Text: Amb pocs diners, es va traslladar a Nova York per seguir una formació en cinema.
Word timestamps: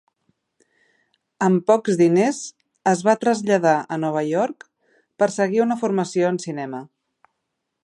Amb 1.47 1.59
pocs 1.71 1.99
diners, 1.99 2.39
es 2.93 3.03
va 3.09 3.15
traslladar 3.25 3.75
a 3.97 4.01
Nova 4.05 4.25
York 4.31 4.67
per 5.23 5.31
seguir 5.39 5.63
una 5.67 5.81
formació 5.85 6.33
en 6.35 6.43
cinema. 6.49 6.85